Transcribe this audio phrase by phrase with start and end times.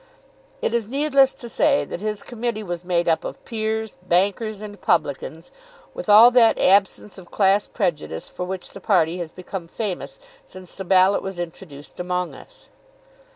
[0.63, 4.81] It is needless to say that his committee was made up of peers, bankers, and
[4.81, 5.51] publicans,
[5.93, 10.73] with all that absence of class prejudice for which the party has become famous since
[10.73, 12.69] the ballot was introduced among us.